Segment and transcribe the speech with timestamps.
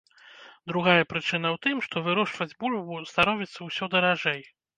[0.69, 4.41] Другая прычына ў тым, што вырошчваць бульбу становіцца ўсё даражэй.